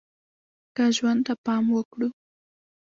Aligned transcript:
که 0.75 0.83
ژوند 0.97 1.21
ته 1.25 1.33
پام 1.45 1.65
وکړو 1.73 2.09